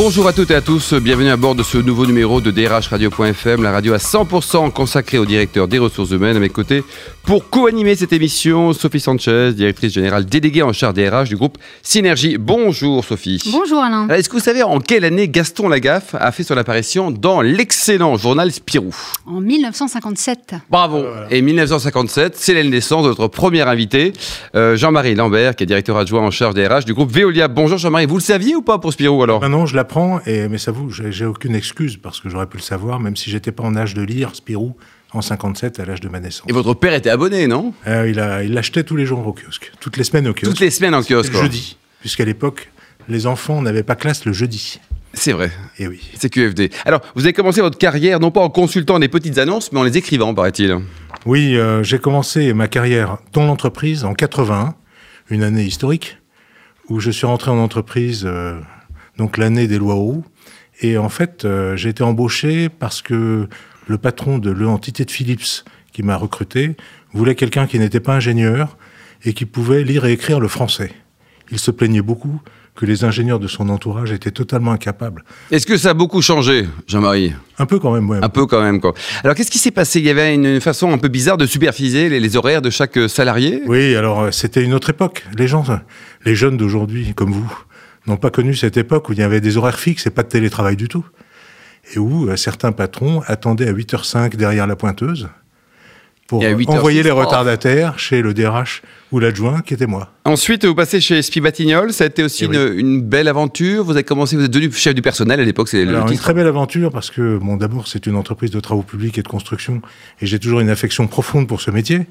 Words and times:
Bonjour 0.00 0.28
à 0.28 0.32
toutes 0.32 0.52
et 0.52 0.54
à 0.54 0.60
tous, 0.60 0.94
bienvenue 0.94 1.28
à 1.28 1.36
bord 1.36 1.56
de 1.56 1.64
ce 1.64 1.76
nouveau 1.76 2.06
numéro 2.06 2.40
de 2.40 2.52
DRH 2.52 2.86
Radio.fm, 2.86 3.64
la 3.64 3.72
radio 3.72 3.94
à 3.94 3.96
100% 3.96 4.70
consacrée 4.70 5.18
au 5.18 5.26
directeur 5.26 5.66
des 5.66 5.80
ressources 5.80 6.12
humaines. 6.12 6.36
À 6.36 6.38
mes 6.38 6.50
côtés, 6.50 6.84
pour 7.24 7.50
co-animer 7.50 7.96
cette 7.96 8.12
émission, 8.12 8.72
Sophie 8.72 9.00
Sanchez, 9.00 9.52
directrice 9.54 9.92
générale 9.92 10.24
déléguée 10.24 10.62
en 10.62 10.72
charge 10.72 10.94
des 10.94 11.08
RH 11.08 11.24
du 11.24 11.36
groupe 11.36 11.58
Synergie. 11.82 12.38
Bonjour 12.38 13.04
Sophie. 13.04 13.42
Bonjour 13.50 13.82
Alain. 13.82 14.06
Est-ce 14.08 14.28
que 14.28 14.34
vous 14.34 14.42
savez 14.42 14.62
en 14.62 14.78
quelle 14.78 15.04
année 15.04 15.28
Gaston 15.28 15.68
Lagaffe 15.68 16.14
a 16.14 16.30
fait 16.30 16.44
son 16.44 16.56
apparition 16.56 17.10
dans 17.10 17.40
l'excellent 17.40 18.16
journal 18.16 18.52
Spirou? 18.52 18.94
En 19.26 19.40
1957. 19.40 20.54
Bravo. 20.70 21.04
Et 21.28 21.42
1957, 21.42 22.36
c'est 22.36 22.54
la 22.54 22.62
naissance 22.62 23.02
de 23.02 23.08
notre 23.08 23.26
premier 23.26 23.62
invité, 23.62 24.12
euh, 24.54 24.76
Jean-Marie 24.76 25.16
Lambert, 25.16 25.56
qui 25.56 25.64
est 25.64 25.66
directeur 25.66 25.96
adjoint 25.96 26.22
en 26.22 26.30
charge 26.30 26.54
des 26.54 26.68
RH 26.68 26.84
du 26.84 26.94
groupe 26.94 27.10
Veolia. 27.10 27.48
Bonjour 27.48 27.78
Jean-Marie, 27.78 28.06
vous 28.06 28.18
le 28.18 28.22
saviez 28.22 28.54
ou 28.54 28.62
pas 28.62 28.78
pour 28.78 28.92
Spirou 28.92 29.24
alors? 29.24 29.40
Ben 29.40 29.48
non, 29.48 29.66
je 29.66 29.74
l'apprends, 29.88 30.20
et, 30.26 30.48
mais 30.48 30.58
ça 30.58 30.70
vous, 30.70 30.90
j'ai 30.90 31.10
j'ai 31.12 31.24
aucune 31.24 31.54
excuse 31.54 31.96
parce 31.96 32.20
que 32.20 32.28
j'aurais 32.28 32.46
pu 32.46 32.58
le 32.58 32.62
savoir, 32.62 33.00
même 33.00 33.16
si 33.16 33.30
j'étais 33.30 33.52
pas 33.52 33.62
en 33.64 33.74
âge 33.74 33.94
de 33.94 34.02
lire 34.02 34.34
Spirou 34.34 34.76
en 35.12 35.22
57 35.22 35.80
à 35.80 35.86
l'âge 35.86 36.00
de 36.00 36.08
ma 36.08 36.20
naissance. 36.20 36.46
Et 36.48 36.52
votre 36.52 36.74
père 36.74 36.92
était 36.92 37.08
abonné, 37.10 37.46
non? 37.46 37.72
Euh, 37.86 38.08
il 38.10 38.20
a- 38.20 38.42
il 38.44 38.52
l'achetait 38.52 38.84
tous 38.84 38.96
les 38.96 39.06
jours 39.06 39.26
au 39.26 39.32
kiosque, 39.32 39.72
toutes 39.80 39.96
les 39.96 40.04
semaines 40.04 40.28
au 40.28 40.32
kiosque. 40.34 40.44
Toutes 40.44 40.60
les 40.60 40.70
semaines 40.70 40.94
en 40.94 41.02
kiosque. 41.02 41.32
Quoi. 41.32 41.40
jeudi, 41.42 41.78
puisqu'à 42.00 42.26
l'époque, 42.26 42.70
les 43.08 43.26
enfants 43.26 43.62
n'avaient 43.62 43.82
pas 43.82 43.94
classe 43.96 44.26
le 44.26 44.32
jeudi. 44.34 44.78
C'est 45.14 45.32
vrai. 45.32 45.50
Et 45.78 45.88
oui. 45.88 46.00
C'est 46.18 46.28
QFD. 46.28 46.70
Alors, 46.84 47.00
vous 47.14 47.22
avez 47.24 47.32
commencé 47.32 47.62
votre 47.62 47.78
carrière 47.78 48.20
non 48.20 48.30
pas 48.30 48.40
en 48.42 48.50
consultant 48.50 48.98
des 48.98 49.08
petites 49.08 49.38
annonces, 49.38 49.72
mais 49.72 49.80
en 49.80 49.84
les 49.84 49.96
écrivant, 49.96 50.34
paraît-il. 50.34 50.76
Oui, 51.24 51.56
euh, 51.56 51.82
j'ai 51.82 51.98
commencé 51.98 52.52
ma 52.52 52.68
carrière 52.68 53.16
dans 53.32 53.46
l'entreprise 53.46 54.04
en 54.04 54.12
81, 54.12 54.74
une 55.30 55.42
année 55.42 55.64
historique, 55.64 56.18
où 56.90 57.00
je 57.00 57.10
suis 57.10 57.26
rentré 57.26 57.50
en 57.50 57.58
entreprise, 57.58 58.24
euh, 58.26 58.60
donc 59.18 59.36
l'année 59.36 59.66
des 59.66 59.78
lois 59.78 59.94
Roux. 59.94 60.24
Et 60.80 60.96
en 60.96 61.08
fait, 61.08 61.44
euh, 61.44 61.76
j'ai 61.76 61.90
été 61.90 62.02
embauché 62.02 62.68
parce 62.68 63.02
que 63.02 63.48
le 63.86 63.98
patron 63.98 64.38
de 64.38 64.50
l'entité 64.50 65.04
de 65.04 65.10
Philips, 65.10 65.64
qui 65.92 66.02
m'a 66.02 66.16
recruté, 66.16 66.76
voulait 67.12 67.34
quelqu'un 67.34 67.66
qui 67.66 67.78
n'était 67.78 68.00
pas 68.00 68.14
ingénieur 68.14 68.78
et 69.24 69.32
qui 69.32 69.44
pouvait 69.44 69.82
lire 69.82 70.06
et 70.06 70.12
écrire 70.12 70.38
le 70.38 70.48
français. 70.48 70.92
Il 71.50 71.58
se 71.58 71.70
plaignait 71.70 72.02
beaucoup 72.02 72.40
que 72.76 72.86
les 72.86 73.02
ingénieurs 73.02 73.40
de 73.40 73.48
son 73.48 73.70
entourage 73.70 74.12
étaient 74.12 74.30
totalement 74.30 74.70
incapables. 74.70 75.24
Est-ce 75.50 75.66
que 75.66 75.76
ça 75.76 75.90
a 75.90 75.94
beaucoup 75.94 76.22
changé, 76.22 76.68
Jean-Marie? 76.86 77.32
Un 77.58 77.66
peu 77.66 77.80
quand 77.80 77.92
même, 77.92 78.08
ouais. 78.08 78.20
Un 78.22 78.28
peu 78.28 78.46
quand 78.46 78.62
même, 78.62 78.80
quoi. 78.80 78.94
Alors, 79.24 79.34
qu'est-ce 79.34 79.50
qui 79.50 79.58
s'est 79.58 79.72
passé? 79.72 79.98
Il 79.98 80.04
y 80.04 80.10
avait 80.10 80.32
une 80.32 80.60
façon 80.60 80.92
un 80.92 80.98
peu 80.98 81.08
bizarre 81.08 81.38
de 81.38 81.46
superviser 81.46 82.08
les, 82.08 82.20
les 82.20 82.36
horaires 82.36 82.62
de 82.62 82.70
chaque 82.70 82.96
euh, 82.96 83.08
salarié? 83.08 83.62
Oui, 83.66 83.96
alors 83.96 84.20
euh, 84.20 84.30
c'était 84.30 84.62
une 84.62 84.74
autre 84.74 84.90
époque. 84.90 85.26
Les 85.36 85.48
gens, 85.48 85.64
les 86.24 86.36
jeunes 86.36 86.56
d'aujourd'hui, 86.56 87.14
comme 87.16 87.32
vous, 87.32 87.52
n'ont 88.08 88.16
pas 88.16 88.30
connu 88.30 88.54
cette 88.54 88.76
époque 88.76 89.08
où 89.08 89.12
il 89.12 89.18
y 89.18 89.22
avait 89.22 89.40
des 89.40 89.56
horaires 89.56 89.78
fixes 89.78 90.06
et 90.06 90.10
pas 90.10 90.22
de 90.22 90.28
télétravail 90.28 90.76
du 90.76 90.88
tout. 90.88 91.04
Et 91.94 91.98
où 91.98 92.28
euh, 92.28 92.36
certains 92.36 92.72
patrons 92.72 93.22
attendaient 93.26 93.68
à 93.68 93.72
8h05 93.72 94.36
derrière 94.36 94.66
la 94.66 94.76
pointeuse 94.76 95.28
pour 96.26 96.42
Et 96.42 96.46
à 96.46 96.54
8h06, 96.54 96.70
envoyer 96.70 97.02
les 97.02 97.10
oh. 97.10 97.16
retardataires 97.16 97.98
chez 97.98 98.20
le 98.20 98.34
DRH 98.34 98.82
ou 99.12 99.18
l'adjoint 99.18 99.62
qui 99.62 99.72
était 99.72 99.86
moi. 99.86 100.12
Ensuite, 100.26 100.66
vous 100.66 100.74
passez 100.74 101.00
chez 101.00 101.22
Spibatignol. 101.22 101.92
Ça 101.94 102.04
a 102.04 102.06
été 102.08 102.22
aussi 102.22 102.44
Eh 102.44 102.54
une, 102.54 102.78
une 102.78 103.00
belle 103.00 103.28
aventure. 103.28 103.82
Vous 103.84 103.92
avez 103.92 104.04
commencé, 104.04 104.36
vous 104.36 104.44
êtes 104.44 104.50
devenu 104.50 104.70
chef 104.70 104.94
du 104.94 105.00
personnel 105.00 105.40
à 105.40 105.44
l'époque, 105.44 105.68
c'est 105.68 105.82
une 105.82 106.18
très 106.18 106.34
belle 106.34 106.46
aventure 106.46 106.92
parce 106.92 107.10
que, 107.10 107.38
bon, 107.38 107.56
d'abord, 107.56 107.88
c'est 107.88 108.06
une 108.06 108.16
entreprise 108.16 108.50
de 108.50 108.60
travaux 108.60 108.82
publics 108.82 109.16
et 109.16 109.22
de 109.22 109.28
construction 109.28 109.80
et 110.20 110.26
j'ai 110.26 110.38
toujours 110.38 110.60
une 110.60 110.68
affection 110.68 111.06
profonde 111.06 111.48
pour 111.48 111.62
ce 111.62 111.70
métier. 111.70 112.06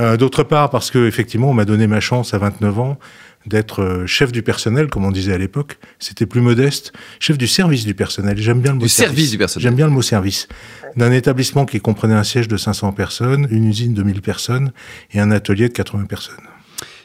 Euh, 0.00 0.16
D'autre 0.16 0.42
part, 0.42 0.70
parce 0.70 0.90
que, 0.90 1.06
effectivement, 1.06 1.50
on 1.50 1.54
m'a 1.54 1.66
donné 1.66 1.86
ma 1.86 2.00
chance 2.00 2.32
à 2.32 2.38
29 2.38 2.78
ans 2.78 2.98
d'être 3.46 3.82
euh, 3.82 4.06
chef 4.06 4.32
du 4.32 4.42
personnel, 4.42 4.88
comme 4.88 5.04
on 5.04 5.10
disait 5.10 5.32
à 5.32 5.38
l'époque. 5.38 5.78
C'était 5.98 6.26
plus 6.26 6.40
modeste. 6.40 6.92
Chef 7.20 7.38
du 7.38 7.46
service 7.46 7.84
du 7.84 7.94
personnel. 7.94 8.38
J'aime 8.38 8.60
bien 8.60 8.72
le 8.72 8.78
mot 8.78 8.82
Du 8.82 8.88
service 8.88 9.30
du 9.30 9.38
personnel. 9.38 9.62
J'aime 9.62 9.74
bien 9.76 9.86
le 9.86 9.92
mot 9.92 10.02
service. 10.02 10.48
D'un 10.96 11.12
établissement 11.12 11.64
qui 11.64 11.80
comprenait 11.80 12.14
un 12.14 12.24
siège 12.24 12.48
de 12.48 12.56
500 12.56 12.92
personnes, 12.92 13.48
une 13.50 13.64
usine 13.64 13.94
de 13.94 14.02
1000 14.02 14.20
personnes 14.20 14.72
et 15.12 15.20
un 15.20 15.30
atelier 15.30 15.68
de 15.68 15.72
80 15.74 16.04
personnes. 16.04 16.36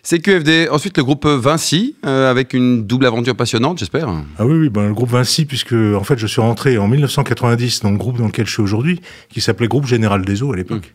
C'est 0.03 0.19
QFD. 0.19 0.69
Ensuite, 0.69 0.97
le 0.97 1.03
groupe 1.03 1.25
Vinci, 1.25 1.95
euh, 2.05 2.31
avec 2.31 2.53
une 2.53 2.85
double 2.85 3.05
aventure 3.05 3.35
passionnante, 3.35 3.79
j'espère. 3.79 4.07
Ah 4.39 4.45
oui, 4.45 4.57
oui, 4.57 4.69
ben, 4.69 4.87
le 4.87 4.93
groupe 4.93 5.09
Vinci, 5.09 5.43
puisque 5.43 5.73
en 5.73 6.03
fait 6.05 6.17
je 6.17 6.27
suis 6.27 6.39
rentré 6.39 6.77
en 6.77 6.87
1990 6.87 7.81
dans 7.81 7.91
le 7.91 7.97
groupe 7.97 8.17
dans 8.17 8.27
lequel 8.27 8.45
je 8.45 8.53
suis 8.53 8.61
aujourd'hui, 8.61 9.01
qui 9.29 9.41
s'appelait 9.41 9.67
Groupe 9.67 9.85
Général 9.85 10.23
des 10.23 10.43
Eaux 10.43 10.53
à 10.53 10.55
l'époque. 10.55 10.93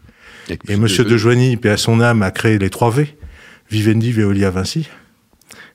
Et 0.69 0.77
Monsieur 0.77 1.05
De 1.05 1.17
Joigny, 1.19 1.59
paix 1.59 1.69
à 1.69 1.77
son 1.77 2.01
âme, 2.01 2.23
a 2.23 2.31
créé 2.31 2.59
les 2.59 2.71
3 2.71 2.91
V, 2.91 3.17
Vivendi, 3.71 4.13
Veolia, 4.13 4.51
Vinci. 4.51 4.89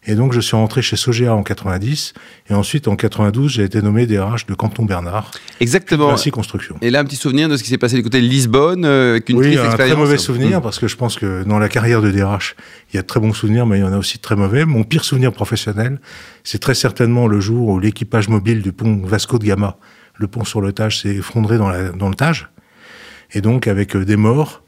Et 0.06 0.16
donc 0.16 0.31
je 0.34 0.40
suis 0.40 0.56
rentré 0.56 0.81
chez 0.81 0.96
Sogea 0.96 1.34
en 1.34 1.44
90, 1.44 2.13
et 2.50 2.53
ensuite 2.53 2.88
en 2.88 2.96
92 2.96 3.52
j'ai 3.52 3.63
été 3.63 3.81
nommé 3.81 4.06
DRH 4.06 4.46
de 4.46 4.53
Canton 4.53 4.85
Bernard, 4.85 5.31
Exactement. 5.59 6.08
Vinci 6.09 6.31
Construction. 6.31 6.78
Et 6.81 6.90
là, 6.91 7.00
un 7.00 7.03
petit 7.06 7.16
souvenir 7.18 7.50
de 7.50 7.58
ce 7.58 7.63
qui 7.63 7.69
s'est 7.69 7.78
passé 7.78 7.96
du 7.97 8.03
côté 8.03 8.22
de 8.22 8.28
Lisbonne, 8.28 8.86
euh, 8.86 9.12
avec 9.12 9.30
une 9.30 9.38
oui, 9.38 9.47
triste 9.47 9.59
un 9.59 9.66
expérience. 9.66 9.96
très 9.96 10.02
mauvais 10.03 10.18
souvenir, 10.18 10.59
Mm. 10.59 10.62
parce 10.62 10.80
que 10.80 10.88
je 10.88 10.96
pense 10.96 11.16
que 11.18 11.44
dans 11.44 11.59
la 11.59 11.68
carrière 11.68 12.02
de 12.02 12.12
DRH, 12.12 12.56
il 12.91 12.96
y 12.96 13.00
a 13.00 13.02
de 13.02 13.07
très 13.07 13.19
bons 13.19 13.34
souvenirs, 13.34 13.66
mais 13.66 13.80
il 13.80 13.81
y 13.81 13.84
en 13.84 13.91
a 13.94 13.97
aussi 13.97 14.18
de 14.18 14.22
très 14.22 14.36
mauvais. 14.36 14.66
Mon 14.66 14.84
pire 14.84 15.03
souvenir 15.03 15.31
professionnel, 15.34 16.00
c'est 16.44 16.59
très 16.59 16.75
certainement 16.75 17.28
le 17.28 17.40
jour 17.40 17.68
où 17.69 17.80
l'équipage 17.80 18.30
mobile 18.30 18.62
du 18.62 18.72
pont 18.72 19.02
Vasco 19.03 19.38
de 19.40 19.46
Gama, 19.46 19.78
le 20.16 20.28
pont 20.28 20.46
sur 20.46 20.62
le 20.62 20.72
Tage, 20.74 21.02
s'est 21.02 21.16
effondré 21.16 21.57
dans, 21.57 21.69
la, 21.69 21.90
dans 21.90 22.09
le 22.09 22.16
Tage, 22.16 22.50
et 23.34 23.41
donc 23.41 23.68
avec 23.68 23.96
euh, 23.96 24.06
des 24.06 24.16
morts, 24.16 24.63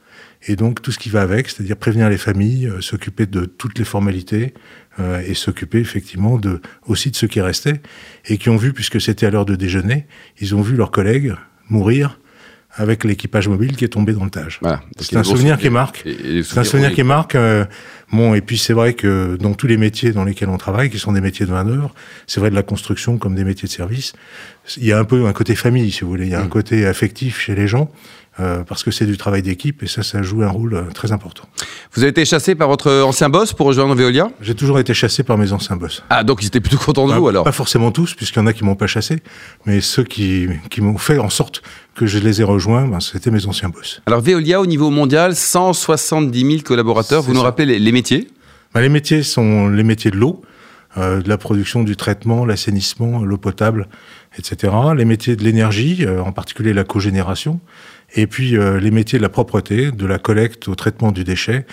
et 0.47 0.55
donc 0.55 0.81
tout 0.81 0.91
ce 0.91 0.99
qui 0.99 1.09
va 1.09 1.21
avec, 1.21 1.49
c'est-à-dire 1.49 1.75
prévenir 1.77 2.09
les 2.09 2.17
familles, 2.17 2.67
euh, 2.67 2.81
s'occuper 2.81 3.25
de 3.25 3.45
toutes 3.45 3.77
les 3.77 3.85
formalités, 3.85 4.53
euh, 4.99 5.21
et 5.25 5.33
s'occuper 5.33 5.79
effectivement 5.79 6.37
de, 6.37 6.61
aussi 6.87 7.11
de 7.11 7.15
ceux 7.15 7.27
qui 7.27 7.41
restaient, 7.41 7.81
et 8.27 8.37
qui 8.37 8.49
ont 8.49 8.57
vu, 8.57 8.73
puisque 8.73 8.99
c'était 9.01 9.25
à 9.25 9.29
l'heure 9.29 9.45
de 9.45 9.55
déjeuner, 9.55 10.05
ils 10.39 10.55
ont 10.55 10.61
vu 10.61 10.75
leurs 10.75 10.91
collègues 10.91 11.35
mourir 11.69 12.19
avec 12.75 13.03
l'équipage 13.03 13.47
mobile 13.47 13.75
qui 13.75 13.83
est 13.83 13.89
tombé 13.89 14.13
dans 14.13 14.23
le 14.23 14.29
Tage. 14.29 14.59
Voilà. 14.61 14.81
C'est 14.99 15.17
un 15.17 15.23
souvenir 15.23 15.57
qui 15.57 15.69
marque. 15.69 16.03
C'est 16.43 16.57
un 16.59 16.63
souvenir 16.63 16.93
qui 16.93 17.01
marque. 17.03 17.33
euh, 17.35 17.65
bon, 18.11 18.35
et 18.35 18.41
puis 18.41 18.57
c'est 18.59 18.73
vrai 18.73 18.93
que 18.93 19.37
dans 19.37 19.53
tous 19.55 19.65
les 19.67 19.75
métiers 19.75 20.11
dans 20.11 20.23
lesquels 20.23 20.49
on 20.49 20.57
travaille, 20.57 20.89
qui 20.91 20.99
sont 20.99 21.11
des 21.11 21.19
métiers 21.21 21.47
de 21.47 21.51
main 21.51 21.65
d'œuvre, 21.65 21.93
c'est 22.27 22.39
vrai 22.39 22.51
de 22.51 22.55
la 22.55 22.61
construction 22.63 23.17
comme 23.17 23.33
des 23.35 23.43
métiers 23.43 23.67
de 23.67 23.73
service, 23.73 24.13
il 24.77 24.85
y 24.85 24.91
a 24.91 24.99
un 24.99 25.03
peu 25.03 25.25
un 25.25 25.33
côté 25.33 25.55
famille, 25.55 25.91
si 25.91 26.01
vous 26.01 26.09
voulez. 26.09 26.25
Il 26.25 26.31
y 26.31 26.35
a 26.35 26.41
un 26.41 26.45
Mm. 26.45 26.49
côté 26.49 26.85
affectif 26.85 27.39
chez 27.39 27.55
les 27.55 27.67
gens, 27.67 27.91
euh, 28.39 28.63
parce 28.63 28.83
que 28.83 28.91
c'est 28.91 29.05
du 29.05 29.17
travail 29.17 29.41
d'équipe, 29.41 29.83
et 29.83 29.87
ça, 29.87 30.01
ça 30.03 30.21
joue 30.21 30.43
un 30.43 30.49
rôle 30.49 30.73
euh, 30.73 30.83
très 30.93 31.11
important. 31.11 31.43
Vous 31.93 32.01
avez 32.03 32.09
été 32.11 32.23
chassé 32.25 32.55
par 32.55 32.67
votre 32.69 32.91
ancien 33.03 33.29
boss 33.29 33.53
pour 33.53 33.67
rejoindre 33.67 33.95
Veolia? 33.95 34.29
J'ai 34.41 34.55
toujours 34.55 34.79
été 34.79 34.93
chassé 34.93 35.23
par 35.23 35.37
mes 35.37 35.51
anciens 35.53 35.75
boss. 35.75 36.03
Ah, 36.09 36.23
donc 36.23 36.41
ils 36.41 36.47
étaient 36.47 36.59
plutôt 36.61 36.77
contents 36.77 37.07
de 37.07 37.13
vous 37.13 37.23
Pas- 37.23 37.29
alors? 37.29 37.43
Pas 37.43 37.51
forcément 37.51 37.91
tous, 37.91 38.13
puisqu'il 38.13 38.39
y 38.39 38.41
en 38.41 38.47
a 38.47 38.53
qui 38.53 38.63
m'ont 38.63 38.75
pas 38.75 38.87
chassé, 38.87 39.21
mais 39.65 39.81
ceux 39.81 40.03
qui, 40.03 40.47
qui 40.69 40.81
m'ont 40.81 40.97
fait 40.97 41.17
en 41.17 41.29
sorte 41.29 41.61
que 41.95 42.05
je 42.05 42.19
les 42.19 42.39
ai 42.39 42.43
rejoints, 42.45 42.87
ben, 42.87 42.99
c'était 43.01 43.31
mes 43.31 43.45
anciens 43.45 43.69
boss. 43.69 44.01
Alors 44.05 44.21
Veolia, 44.21 44.61
au 44.61 44.65
niveau 44.65 44.89
mondial, 44.89 45.35
170 45.35 46.39
000 46.39 46.61
collaborateurs. 46.63 47.21
Vous 47.21 47.33
nous 47.33 47.39
ça. 47.39 47.45
rappelez 47.45 47.65
les, 47.65 47.79
les 47.79 47.91
métiers? 47.91 48.29
Ben, 48.73 48.81
les 48.81 48.89
métiers 48.89 49.23
sont 49.23 49.67
les 49.67 49.83
métiers 49.83 50.11
de 50.11 50.15
l'eau, 50.17 50.41
euh, 50.97 51.21
de 51.21 51.27
la 51.29 51.37
production, 51.37 51.83
du 51.83 51.95
traitement, 51.95 52.45
l'assainissement, 52.45 53.23
l'eau 53.23 53.37
potable, 53.37 53.87
etc. 54.37 54.71
Les 54.95 55.05
métiers 55.05 55.35
de 55.35 55.43
l'énergie, 55.43 56.05
euh, 56.05 56.21
en 56.21 56.31
particulier 56.31 56.73
la 56.73 56.83
cogénération, 56.83 57.59
et 58.15 58.27
puis 58.27 58.57
euh, 58.57 58.79
les 58.79 58.91
métiers 58.91 59.19
de 59.19 59.23
la 59.23 59.29
propreté, 59.29 59.91
de 59.91 60.05
la 60.05 60.19
collecte 60.19 60.67
au 60.67 60.75
traitement 60.75 61.11
du 61.11 61.23
déchet. 61.23 61.65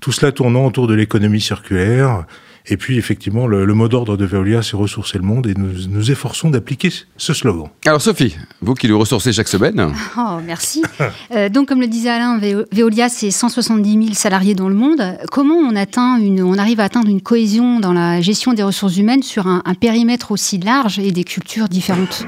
Tout 0.00 0.12
cela 0.12 0.32
tournant 0.32 0.66
autour 0.66 0.86
de 0.86 0.94
l'économie 0.94 1.40
circulaire. 1.40 2.24
Et 2.66 2.78
puis 2.78 2.96
effectivement, 2.96 3.46
le, 3.46 3.66
le 3.66 3.74
mot 3.74 3.88
d'ordre 3.88 4.16
de 4.16 4.24
Veolia, 4.24 4.62
c'est 4.62 4.74
ressourcer 4.74 5.18
le 5.18 5.24
monde, 5.24 5.46
et 5.46 5.52
nous 5.54 5.86
nous 5.90 6.10
efforçons 6.10 6.48
d'appliquer 6.48 6.88
ce 7.18 7.34
slogan. 7.34 7.68
Alors 7.84 8.00
Sophie, 8.00 8.36
vous 8.62 8.72
qui 8.72 8.88
le 8.88 8.96
ressourcez 8.96 9.34
chaque 9.34 9.48
semaine, 9.48 9.92
Oh, 10.18 10.38
merci. 10.42 10.82
Euh, 11.30 11.50
donc, 11.50 11.68
comme 11.68 11.80
le 11.82 11.86
disait 11.88 12.08
Alain, 12.08 12.38
Veo- 12.38 12.64
Veolia, 12.72 13.10
c'est 13.10 13.30
170 13.30 13.92
000 14.04 14.14
salariés 14.14 14.54
dans 14.54 14.70
le 14.70 14.74
monde. 14.74 15.02
Comment 15.30 15.56
on, 15.56 15.76
atteint 15.76 16.16
une, 16.18 16.42
on 16.42 16.56
arrive 16.56 16.80
à 16.80 16.84
atteindre 16.84 17.08
une 17.10 17.20
cohésion 17.20 17.80
dans 17.80 17.92
la 17.92 18.22
gestion 18.22 18.54
des 18.54 18.62
ressources 18.62 18.96
humaines 18.96 19.22
sur 19.22 19.46
un, 19.46 19.60
un 19.66 19.74
périmètre 19.74 20.32
aussi 20.32 20.56
large 20.58 20.98
et 20.98 21.12
des 21.12 21.24
cultures 21.24 21.68
différentes? 21.68 22.26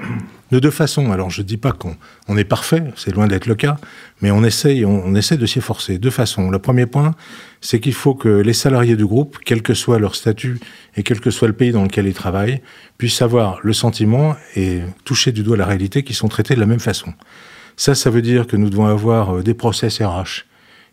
De 0.52 0.60
deux 0.60 0.70
façons. 0.70 1.10
Alors, 1.10 1.30
je 1.30 1.42
ne 1.42 1.46
dis 1.46 1.56
pas 1.56 1.72
qu'on 1.72 1.96
on 2.28 2.36
est 2.36 2.44
parfait, 2.44 2.84
c'est 2.94 3.12
loin 3.12 3.26
d'être 3.26 3.46
le 3.46 3.56
cas, 3.56 3.78
mais 4.22 4.30
on 4.30 4.44
essaye, 4.44 4.84
on, 4.84 5.14
essaie 5.16 5.36
de 5.36 5.44
s'y 5.44 5.58
efforcer. 5.58 5.98
Deux 5.98 6.10
façons. 6.10 6.50
Le 6.50 6.60
premier 6.60 6.86
point, 6.86 7.14
c'est 7.60 7.80
qu'il 7.80 7.94
faut 7.94 8.14
que 8.14 8.28
les 8.28 8.52
salariés 8.52 8.94
du 8.94 9.04
groupe, 9.04 9.38
quel 9.44 9.62
que 9.62 9.74
soit 9.74 9.98
leur 9.98 10.14
statut 10.14 10.60
et 10.96 11.02
quel 11.02 11.20
que 11.20 11.30
soit 11.30 11.48
le 11.48 11.54
pays 11.54 11.72
dans 11.72 11.82
lequel 11.82 12.06
ils 12.06 12.14
travaillent, 12.14 12.62
puissent 12.96 13.22
avoir 13.22 13.58
le 13.62 13.72
sentiment 13.72 14.36
et 14.54 14.82
toucher 15.04 15.32
du 15.32 15.42
doigt 15.42 15.56
la 15.56 15.66
réalité 15.66 16.04
qui 16.04 16.14
sont 16.14 16.28
traités 16.28 16.54
de 16.54 16.60
la 16.60 16.66
même 16.66 16.80
façon. 16.80 17.12
Ça, 17.76 17.94
ça 17.94 18.10
veut 18.10 18.22
dire 18.22 18.46
que 18.46 18.56
nous 18.56 18.70
devons 18.70 18.86
avoir 18.86 19.36
euh, 19.36 19.42
des 19.42 19.52
process 19.54 20.00
RH 20.00 20.44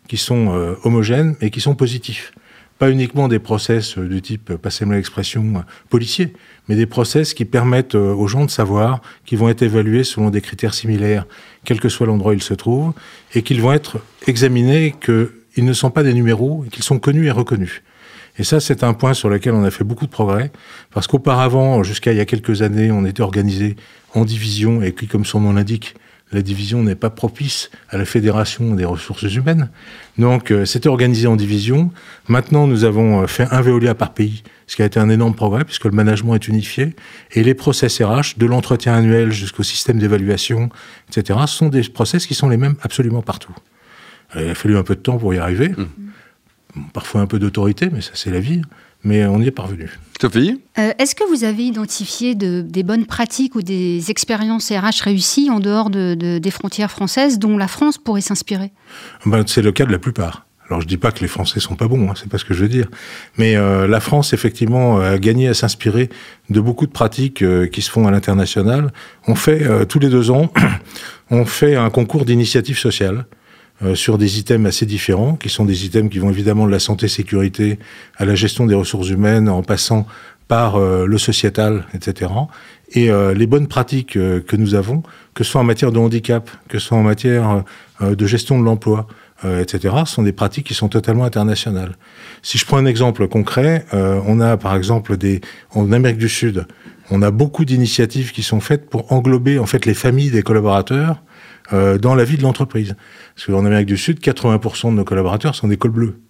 qui 0.08 0.16
sont 0.16 0.54
euh, 0.54 0.74
homogènes 0.82 1.36
et 1.40 1.50
qui 1.50 1.60
sont 1.60 1.74
positifs. 1.74 2.32
Pas 2.78 2.90
uniquement 2.90 3.28
des 3.28 3.38
process 3.38 3.98
du 3.98 4.20
type, 4.20 4.54
passez-moi 4.54 4.96
l'expression, 4.96 5.64
policier, 5.90 6.32
mais 6.68 6.74
des 6.74 6.86
process 6.86 7.34
qui 7.34 7.44
permettent 7.44 7.94
aux 7.94 8.26
gens 8.26 8.44
de 8.44 8.50
savoir 8.50 9.00
qu'ils 9.24 9.38
vont 9.38 9.48
être 9.48 9.62
évalués 9.62 10.04
selon 10.04 10.30
des 10.30 10.40
critères 10.40 10.74
similaires, 10.74 11.26
quel 11.64 11.80
que 11.80 11.88
soit 11.88 12.06
l'endroit 12.06 12.32
où 12.32 12.34
ils 12.34 12.42
se 12.42 12.54
trouvent, 12.54 12.92
et 13.34 13.42
qu'ils 13.42 13.60
vont 13.60 13.72
être 13.72 13.98
examinés, 14.26 14.94
qu'ils 15.00 15.64
ne 15.64 15.72
sont 15.72 15.90
pas 15.90 16.02
des 16.02 16.14
numéros, 16.14 16.64
qu'ils 16.70 16.82
sont 16.82 16.98
connus 16.98 17.26
et 17.26 17.30
reconnus. 17.30 17.82
Et 18.38 18.42
ça, 18.42 18.58
c'est 18.58 18.82
un 18.82 18.94
point 18.94 19.14
sur 19.14 19.28
lequel 19.28 19.54
on 19.54 19.62
a 19.62 19.70
fait 19.70 19.84
beaucoup 19.84 20.06
de 20.06 20.10
progrès, 20.10 20.50
parce 20.90 21.06
qu'auparavant, 21.06 21.84
jusqu'à 21.84 22.12
il 22.12 22.18
y 22.18 22.20
a 22.20 22.24
quelques 22.24 22.62
années, 22.62 22.90
on 22.90 23.04
était 23.04 23.22
organisé 23.22 23.76
en 24.14 24.24
division, 24.24 24.82
et 24.82 24.90
puis 24.90 25.06
comme 25.06 25.24
son 25.24 25.40
nom 25.40 25.52
l'indique, 25.52 25.94
la 26.34 26.42
division 26.42 26.82
n'est 26.82 26.96
pas 26.96 27.10
propice 27.10 27.70
à 27.90 27.96
la 27.96 28.04
fédération 28.04 28.74
des 28.74 28.84
ressources 28.84 29.22
humaines. 29.22 29.70
Donc, 30.18 30.50
euh, 30.50 30.64
c'était 30.64 30.88
organisé 30.88 31.26
en 31.28 31.36
division. 31.36 31.92
Maintenant, 32.28 32.66
nous 32.66 32.84
avons 32.84 33.22
euh, 33.22 33.26
fait 33.26 33.46
un 33.52 33.60
Veolia 33.60 33.94
par 33.94 34.12
pays, 34.12 34.42
ce 34.66 34.76
qui 34.76 34.82
a 34.82 34.84
été 34.84 34.98
un 34.98 35.08
énorme 35.08 35.34
progrès, 35.34 35.64
puisque 35.64 35.84
le 35.84 35.92
management 35.92 36.34
est 36.34 36.48
unifié. 36.48 36.96
Et 37.32 37.44
les 37.44 37.54
process 37.54 38.02
RH, 38.02 38.36
de 38.36 38.46
l'entretien 38.46 38.94
annuel 38.94 39.30
jusqu'au 39.30 39.62
système 39.62 39.98
d'évaluation, 39.98 40.70
etc., 41.08 41.38
sont 41.46 41.68
des 41.68 41.82
process 41.82 42.26
qui 42.26 42.34
sont 42.34 42.48
les 42.48 42.56
mêmes 42.56 42.74
absolument 42.82 43.22
partout. 43.22 43.54
il 44.34 44.50
a 44.50 44.54
fallu 44.54 44.76
un 44.76 44.82
peu 44.82 44.96
de 44.96 45.00
temps 45.00 45.18
pour 45.18 45.32
y 45.32 45.38
arriver. 45.38 45.68
Mmh 45.68 45.84
parfois 46.92 47.20
un 47.20 47.26
peu 47.26 47.38
d'autorité, 47.38 47.88
mais 47.92 48.00
ça 48.00 48.12
c'est 48.14 48.30
la 48.30 48.40
vie. 48.40 48.62
Mais 49.04 49.26
on 49.26 49.38
y 49.40 49.46
est 49.46 49.50
parvenu. 49.50 49.90
Sophie 50.18 50.60
euh, 50.78 50.92
Est-ce 50.98 51.14
que 51.14 51.24
vous 51.28 51.44
avez 51.44 51.64
identifié 51.64 52.34
des 52.34 52.82
bonnes 52.82 53.04
pratiques 53.04 53.54
ou 53.54 53.62
des 53.62 54.10
expériences 54.10 54.70
RH 54.70 55.02
réussies 55.02 55.50
en 55.50 55.60
dehors 55.60 55.90
des 55.90 56.50
frontières 56.50 56.90
françaises 56.90 57.38
dont 57.38 57.58
la 57.58 57.68
France 57.68 57.98
pourrait 57.98 58.22
s'inspirer? 58.22 58.72
Ben, 59.26 59.44
C'est 59.46 59.62
le 59.62 59.72
cas 59.72 59.84
de 59.84 59.92
la 59.92 59.98
plupart. 59.98 60.46
Alors 60.70 60.80
je 60.80 60.86
dis 60.86 60.96
pas 60.96 61.12
que 61.12 61.20
les 61.20 61.28
Français 61.28 61.60
sont 61.60 61.76
pas 61.76 61.88
bons, 61.88 62.08
hein, 62.08 62.14
c'est 62.16 62.30
pas 62.30 62.38
ce 62.38 62.46
que 62.46 62.54
je 62.54 62.62
veux 62.62 62.70
dire. 62.70 62.86
Mais 63.36 63.54
euh, 63.54 63.86
la 63.86 64.00
France 64.00 64.32
effectivement 64.32 64.98
a 64.98 65.18
gagné 65.18 65.48
à 65.48 65.52
s'inspirer 65.52 66.08
de 66.48 66.58
beaucoup 66.58 66.86
de 66.86 66.90
pratiques 66.90 67.42
euh, 67.42 67.66
qui 67.66 67.82
se 67.82 67.90
font 67.90 68.06
à 68.06 68.10
l'international. 68.10 68.90
On 69.28 69.34
fait 69.34 69.86
tous 69.86 69.98
les 69.98 70.08
deux 70.08 70.30
ans, 70.30 70.50
on 71.30 71.44
fait 71.44 71.76
un 71.76 71.90
concours 71.90 72.24
d'initiative 72.24 72.78
sociale 72.78 73.26
euh, 73.84 73.94
sur 73.94 74.18
des 74.18 74.38
items 74.38 74.66
assez 74.66 74.86
différents, 74.86 75.36
qui 75.36 75.48
sont 75.48 75.64
des 75.64 75.84
items 75.84 76.10
qui 76.10 76.18
vont 76.18 76.30
évidemment 76.30 76.66
de 76.66 76.70
la 76.70 76.78
santé-sécurité 76.78 77.78
à 78.16 78.24
la 78.24 78.34
gestion 78.34 78.66
des 78.66 78.74
ressources 78.74 79.08
humaines, 79.08 79.48
en 79.48 79.62
passant 79.62 80.06
par 80.48 80.76
euh, 80.76 81.06
le 81.06 81.18
sociétal, 81.18 81.84
etc. 81.94 82.30
Et 82.92 83.10
euh, 83.10 83.34
les 83.34 83.46
bonnes 83.46 83.66
pratiques 83.66 84.12
que 84.12 84.56
nous 84.56 84.74
avons, 84.74 85.02
que 85.34 85.44
ce 85.44 85.50
soit 85.50 85.60
en 85.60 85.64
matière 85.64 85.92
de 85.92 85.98
handicap, 85.98 86.50
que 86.68 86.78
ce 86.78 86.88
soit 86.88 86.98
en 86.98 87.02
matière 87.02 87.64
de 88.00 88.26
gestion 88.26 88.58
de 88.58 88.64
l'emploi, 88.64 89.06
etc., 89.44 89.94
sont 90.06 90.22
des 90.22 90.32
pratiques 90.32 90.66
qui 90.66 90.74
sont 90.74 90.88
totalement 90.88 91.24
internationales. 91.24 91.96
Si 92.42 92.56
je 92.56 92.64
prends 92.64 92.76
un 92.76 92.86
exemple 92.86 93.26
concret, 93.26 93.84
on 93.92 94.40
a 94.40 94.56
par 94.56 94.76
exemple 94.76 95.16
en 95.74 95.92
Amérique 95.92 96.18
du 96.18 96.28
Sud, 96.28 96.66
on 97.10 97.22
a 97.22 97.30
beaucoup 97.30 97.64
d'initiatives 97.64 98.32
qui 98.32 98.42
sont 98.42 98.60
faites 98.60 98.88
pour 98.88 99.10
englober 99.12 99.58
en 99.58 99.66
fait 99.66 99.86
les 99.86 99.94
familles 99.94 100.30
des 100.30 100.42
collaborateurs 100.42 101.20
euh, 101.72 101.96
dans 101.96 102.14
la 102.14 102.24
vie 102.24 102.36
de 102.36 102.42
l'entreprise. 102.42 102.94
Parce 103.34 103.46
qu'en 103.46 103.64
Amérique 103.64 103.86
du 103.86 103.96
Sud, 103.96 104.20
80% 104.20 104.90
de 104.90 104.96
nos 104.96 105.04
collaborateurs 105.04 105.54
sont 105.54 105.68
des 105.68 105.78
cols 105.78 105.92
bleus. 105.92 106.20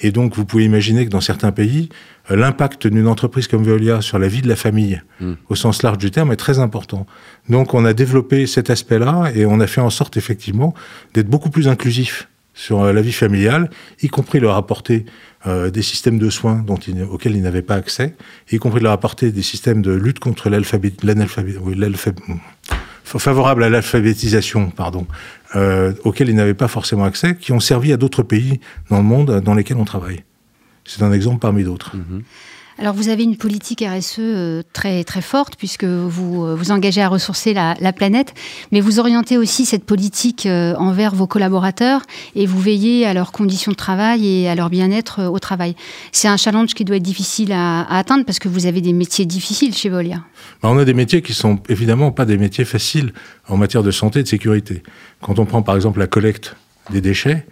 Et 0.00 0.10
donc, 0.10 0.34
vous 0.34 0.44
pouvez 0.44 0.64
imaginer 0.64 1.04
que 1.06 1.10
dans 1.10 1.20
certains 1.20 1.52
pays, 1.52 1.88
euh, 2.30 2.36
l'impact 2.36 2.88
d'une 2.88 3.06
entreprise 3.06 3.46
comme 3.46 3.62
Veolia 3.62 4.00
sur 4.02 4.18
la 4.18 4.26
vie 4.26 4.42
de 4.42 4.48
la 4.48 4.56
famille, 4.56 5.00
hmm. 5.20 5.34
au 5.48 5.54
sens 5.54 5.84
large 5.84 5.98
du 5.98 6.10
terme, 6.10 6.32
est 6.32 6.36
très 6.36 6.58
important. 6.58 7.06
Donc, 7.48 7.74
on 7.74 7.84
a 7.84 7.92
développé 7.92 8.46
cet 8.46 8.68
aspect-là 8.68 9.30
et 9.34 9.46
on 9.46 9.60
a 9.60 9.68
fait 9.68 9.80
en 9.80 9.90
sorte, 9.90 10.16
effectivement, 10.16 10.74
d'être 11.14 11.28
beaucoup 11.28 11.50
plus 11.50 11.68
inclusif 11.68 12.28
sur 12.52 12.82
euh, 12.82 12.92
la 12.92 13.02
vie 13.02 13.12
familiale, 13.12 13.70
y 14.02 14.08
compris 14.08 14.40
leur 14.40 14.56
apporter 14.56 15.06
des 15.72 15.82
systèmes 15.82 16.18
de 16.18 16.28
soins 16.28 16.64
dont 16.66 16.76
auxquels 17.08 17.36
ils 17.36 17.42
n'avaient 17.42 17.62
pas 17.62 17.76
accès, 17.76 18.16
y 18.50 18.56
compris 18.56 18.80
leur 18.80 18.90
apporter 18.90 19.30
des 19.30 19.42
systèmes 19.42 19.80
de 19.80 19.92
lutte 19.92 20.18
contre 20.18 20.50
l'analphabétisme, 20.50 22.40
oui, 23.14 23.20
favorables 23.20 23.64
à 23.64 23.68
l'alphabétisation, 23.68 24.70
pardon, 24.70 25.06
euh, 25.54 25.92
auxquels 26.04 26.28
ils 26.28 26.34
n'avaient 26.34 26.54
pas 26.54 26.68
forcément 26.68 27.04
accès, 27.04 27.36
qui 27.36 27.52
ont 27.52 27.60
servi 27.60 27.92
à 27.92 27.96
d'autres 27.96 28.22
pays 28.22 28.60
dans 28.90 28.98
le 28.98 29.04
monde 29.04 29.40
dans 29.40 29.54
lesquels 29.54 29.76
on 29.76 29.84
travaille. 29.84 30.24
C'est 30.84 31.02
un 31.02 31.12
exemple 31.12 31.40
parmi 31.40 31.64
d'autres. 31.64 31.96
Mhm. 31.96 32.22
Alors 32.78 32.94
vous 32.94 33.08
avez 33.08 33.22
une 33.22 33.38
politique 33.38 33.82
RSE 33.82 34.16
euh, 34.18 34.62
très 34.74 35.02
très 35.02 35.22
forte 35.22 35.56
puisque 35.56 35.84
vous 35.84 36.44
euh, 36.44 36.54
vous 36.54 36.72
engagez 36.72 37.00
à 37.00 37.08
ressourcer 37.08 37.54
la, 37.54 37.74
planète, 37.94 38.34
mais 38.70 38.80
vous 38.80 38.98
orientez 38.98 39.38
aussi 39.38 39.64
cette 39.64 39.84
politique 39.84 40.44
euh, 40.44 40.74
envers 40.76 41.14
vos 41.14 41.26
collaborateurs 41.26 42.02
et 42.34 42.44
vous 42.44 42.60
veillez 42.60 43.06
à 43.06 43.14
leurs 43.14 43.32
conditions 43.32 43.72
de 43.72 43.76
travail 43.76 44.26
et 44.26 44.48
à 44.48 44.54
leur 44.54 44.68
bien-être 44.68 45.22
au 45.24 45.38
travail. 45.38 45.74
C'est 46.12 46.28
un 46.28 46.36
challenge 46.36 46.74
qui 46.74 46.84
doit 46.84 46.96
être 46.96 47.02
difficile 47.02 47.52
à, 47.52 47.86
atteindre 47.88 48.26
parce 48.26 48.38
que 48.38 48.48
vous 48.48 48.66
avez 48.66 48.82
des 48.82 48.92
métiers 48.92 49.24
difficiles 49.24 49.74
chez 49.74 49.88
Volia. 49.88 50.22
Bah, 50.62 50.68
on 50.70 50.76
a 50.76 50.84
des 50.84 50.94
métiers 50.94 51.22
qui 51.22 51.32
sont 51.32 51.58
évidemment 51.70 52.12
pas 52.12 52.26
des 52.26 52.36
métiers 52.36 52.66
faciles 52.66 53.14
en 53.48 53.56
matière 53.56 53.82
de 53.82 53.90
santé 53.90 54.20
et 54.20 54.22
de 54.22 54.28
sécurité. 54.28 54.82
Quand 55.22 55.38
on 55.38 55.46
prend 55.46 55.62
par 55.62 55.76
exemple 55.76 55.98
la 55.98 56.08
collecte 56.08 56.56
des 56.90 57.00
déchets, 57.00 57.46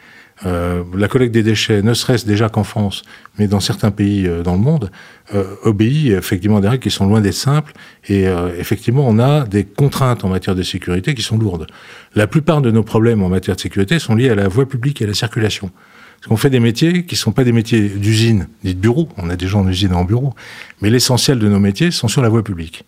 euh, 0.45 0.83
la 0.97 1.09
collecte 1.09 1.33
des 1.33 1.43
déchets, 1.43 1.83
ne 1.83 1.95
serait-ce 1.95 2.27
déjà 2.27 2.49
qu'en 2.49 2.65
France, 2.65 3.03
mais 3.39 3.47
dans 3.47 3.61
certains 3.61 3.91
pays 3.91 4.27
euh, 4.27 4.43
dans 4.43 4.55
le 4.55 4.61
monde, 4.61 4.91
euh, 5.35 5.55
obéit 5.63 6.13
effectivement 6.13 6.59
à 6.59 6.61
des 6.61 6.69
règles 6.69 6.83
qui 6.83 6.91
sont 6.91 7.07
loin 7.07 7.21
d'être 7.21 7.35
simples. 7.35 7.73
Et 8.09 8.27
effectivement, 8.59 9.07
on 9.09 9.19
a 9.19 9.45
des 9.47 9.65
contraintes 9.65 10.25
en 10.25 10.29
matière 10.29 10.55
de 10.55 10.63
sécurité 10.63 11.15
qui 11.15 11.23
sont 11.23 11.39
lourdes. 11.39 11.67
La 12.15 12.27
plupart 12.27 12.61
de 12.61 12.71
nos 12.71 12.83
problèmes 12.83 13.23
en 13.23 13.31
matière 13.31 13.57
de 13.57 13.61
sécurité 13.61 13.99
sont 13.99 14.15
liés 14.15 14.29
à 14.29 14.35
la 14.35 14.49
voie 14.49 14.69
publique 14.69 15.01
et 15.01 15.05
à 15.05 15.07
la 15.07 15.15
circulation. 15.15 15.71
Parce 16.17 16.29
qu'on 16.29 16.37
fait 16.37 16.51
des 16.51 16.61
métiers 16.61 17.07
qui 17.07 17.15
ne 17.15 17.19
sont 17.19 17.33
pas 17.33 17.45
des 17.45 17.53
métiers 17.53 17.81
d'usine 17.89 18.49
ni 18.63 18.75
de 18.75 18.81
bureau. 18.81 19.09
On 19.17 19.31
a 19.31 19.37
des 19.37 19.47
gens 19.47 19.61
en 19.61 19.69
usine 19.69 19.93
et 19.93 19.95
en 19.95 20.05
bureau. 20.05 20.35
Mais 20.83 20.91
l'essentiel 20.91 21.39
de 21.39 21.49
nos 21.49 21.59
métiers 21.59 21.91
sont 21.91 22.09
sur 22.09 22.21
la 22.21 22.29
voie 22.29 22.45
publique. 22.45 22.85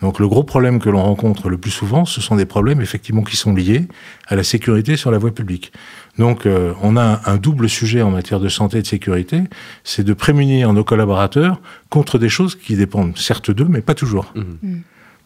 Donc 0.00 0.18
le 0.18 0.28
gros 0.28 0.42
problème 0.42 0.78
que 0.78 0.88
l'on 0.88 1.02
rencontre 1.02 1.48
le 1.48 1.58
plus 1.58 1.70
souvent, 1.70 2.04
ce 2.04 2.20
sont 2.20 2.36
des 2.36 2.46
problèmes 2.46 2.80
effectivement 2.80 3.22
qui 3.22 3.36
sont 3.36 3.54
liés 3.54 3.86
à 4.26 4.36
la 4.36 4.42
sécurité 4.42 4.96
sur 4.96 5.10
la 5.10 5.18
voie 5.18 5.30
publique. 5.30 5.72
Donc 6.18 6.46
euh, 6.46 6.72
on 6.82 6.96
a 6.96 7.20
un, 7.26 7.36
double 7.36 7.68
sujet 7.68 8.02
en 8.02 8.10
matière 8.10 8.40
de 8.40 8.48
santé 8.48 8.78
et 8.78 8.82
de 8.82 8.86
sécurité, 8.86 9.42
c'est 9.84 10.04
de 10.04 10.12
prémunir 10.12 10.72
nos 10.72 10.84
collaborateurs 10.84 11.60
contre 11.90 12.18
des 12.18 12.28
choses 12.28 12.54
qui 12.54 12.76
dépendent 12.76 13.16
certes 13.16 13.50
d'eux, 13.50 13.66
mais 13.68 13.82
pas 13.82 13.94
toujours. 13.94 14.32
Mmh. 14.34 14.40
Mmh. 14.40 14.80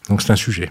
Donc 0.08 0.22
c'est 0.22 0.32
un 0.32 0.36
sujet. 0.36 0.70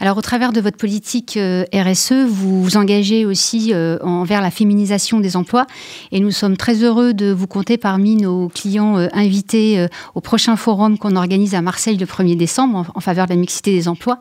Alors, 0.00 0.18
au 0.18 0.20
travers 0.22 0.52
de 0.52 0.60
votre 0.60 0.76
politique 0.76 1.36
euh, 1.36 1.64
RSE, 1.72 2.26
vous 2.28 2.62
vous 2.62 2.76
engagez 2.76 3.24
aussi 3.24 3.72
euh, 3.72 3.98
envers 4.02 4.40
la 4.40 4.50
féminisation 4.50 5.20
des 5.20 5.36
emplois. 5.36 5.66
Et 6.10 6.20
nous 6.20 6.30
sommes 6.30 6.56
très 6.56 6.82
heureux 6.82 7.14
de 7.14 7.32
vous 7.32 7.46
compter 7.46 7.78
parmi 7.78 8.16
nos 8.16 8.48
clients 8.48 8.98
euh, 8.98 9.08
invités 9.12 9.86
au 10.14 10.20
prochain 10.20 10.56
forum 10.56 10.98
qu'on 10.98 11.16
organise 11.16 11.54
à 11.54 11.62
Marseille 11.62 11.96
le 11.96 12.06
1er 12.06 12.36
décembre 12.36 12.90
en, 12.94 13.00
faveur 13.00 13.26
de 13.26 13.30
la 13.32 13.36
mixité 13.36 13.72
des 13.72 13.88
emplois. 13.88 14.18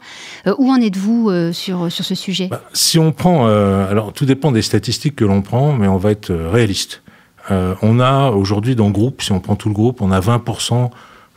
où 0.57 0.71
en 0.71 0.77
êtes-vous 0.77 1.31
sur, 1.51 1.91
sur 1.91 2.05
ce 2.05 2.15
sujet? 2.15 2.47
Bah, 2.47 2.61
Si 2.73 2.99
on 2.99 3.11
prend, 3.11 3.47
alors 3.47 4.13
tout 4.13 4.25
dépend 4.25 4.51
des 4.51 4.61
statistiques 4.61 5.15
que 5.15 5.25
l'on 5.25 5.41
prend, 5.41 5.73
mais 5.73 5.88
on 5.88 5.97
va 5.97 6.11
être 6.11 6.31
réaliste. 6.31 7.01
on 7.50 8.00
a 8.00 8.29
aujourd'hui 8.29 8.75
dans 8.75 8.88
le 8.88 8.93
groupe, 8.93 9.21
si 9.21 9.31
on 9.31 9.39
prend 9.39 9.55
tout 9.55 9.69
le 9.69 9.75
groupe, 9.75 10.01
on 10.01 10.12
a 10.12 10.19
20% 10.19 10.89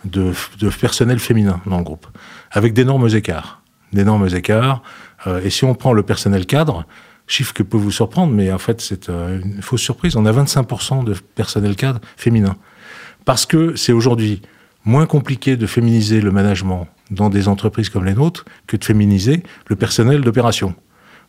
de, 0.04 0.32
de 0.58 0.68
personnel 0.68 1.18
féminin 1.18 1.60
dans 1.66 1.78
le 1.78 1.84
groupe, 1.84 2.06
avec 2.50 2.72
d'énormes 2.72 3.08
écarts 3.14 3.63
d'énormes 3.94 4.28
écarts. 4.34 4.82
Euh, 5.26 5.40
et 5.42 5.50
si 5.50 5.64
on 5.64 5.74
prend 5.74 5.92
le 5.92 6.02
personnel 6.02 6.46
cadre, 6.46 6.86
chiffre 7.26 7.54
que 7.54 7.62
peut 7.62 7.76
vous 7.76 7.90
surprendre, 7.90 8.32
mais 8.32 8.52
en 8.52 8.58
fait 8.58 8.80
c'est 8.80 9.08
euh, 9.08 9.40
une 9.42 9.62
fausse 9.62 9.80
surprise, 9.80 10.16
on 10.16 10.26
a 10.26 10.32
25% 10.32 11.04
de 11.04 11.14
personnel 11.34 11.76
cadre 11.76 12.00
féminin. 12.16 12.56
Parce 13.24 13.46
que 13.46 13.74
c'est 13.76 13.92
aujourd'hui 13.92 14.42
moins 14.84 15.06
compliqué 15.06 15.56
de 15.56 15.66
féminiser 15.66 16.20
le 16.20 16.30
management 16.30 16.86
dans 17.10 17.30
des 17.30 17.48
entreprises 17.48 17.88
comme 17.88 18.04
les 18.04 18.14
nôtres 18.14 18.44
que 18.66 18.76
de 18.76 18.84
féminiser 18.84 19.42
le 19.68 19.76
personnel 19.76 20.20
d'opération. 20.20 20.74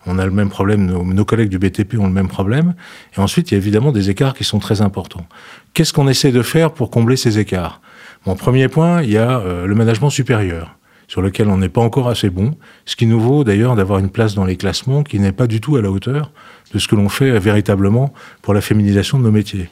On 0.08 0.20
a 0.20 0.26
le 0.26 0.32
même 0.32 0.50
problème, 0.50 0.86
nos, 0.86 1.26
collègues 1.26 1.50
du 1.50 1.58
BTP 1.58 1.96
ont 1.98 2.06
le 2.06 2.14
même 2.14 2.28
problème. 2.28 2.76
Et 3.18 3.20
ensuite, 3.20 3.50
il 3.50 3.56
y 3.56 3.56
a 3.56 3.58
évidemment 3.58 3.92
des 3.92 4.12
écarts 4.12 4.36
qui 4.36 4.44
sont 4.44 4.60
très 4.60 4.82
importants. 4.82 5.26
Qu'est-ce 5.74 5.94
qu'on 5.94 6.08
essaie 6.08 6.32
de 6.32 6.44
faire 6.44 6.74
pour 6.74 6.92
combler 6.92 7.16
ces 7.16 7.40
écarts? 7.40 7.82
Mon 8.28 8.36
premier 8.36 8.68
point, 8.68 9.02
il 9.02 9.10
y 9.10 9.18
a 9.18 9.40
euh, 9.40 9.66
le 9.66 9.74
management 9.74 10.12
supérieur 10.12 10.78
sur 11.08 11.22
lequel 11.22 11.50
on 11.50 11.58
n'est 11.58 11.70
pas 11.70 11.82
encore 11.82 12.10
assez 12.10 12.30
bon, 12.30 12.56
ce 12.86 12.96
qui 12.96 13.06
nous 13.06 13.20
vaut 13.20 13.44
d'ailleurs 13.44 13.76
d'avoir 13.76 14.00
une 14.00 14.10
place 14.10 14.36
dans 14.36 14.46
les 14.46 14.58
classements 14.58 15.04
qui 15.04 15.20
n'est 15.20 15.32
pas 15.32 15.48
du 15.48 15.62
tout 15.62 15.76
à 15.76 15.82
la 15.82 15.92
hauteur 15.92 16.32
de 16.74 16.80
ce 16.80 16.88
que 16.88 16.96
l'on 16.96 17.10
fait 17.10 17.38
véritablement 17.40 18.14
pour 18.42 18.54
la 18.54 18.62
féminisation 18.62 19.18
de 19.18 19.24
nos 19.24 19.32
métiers. 19.32 19.70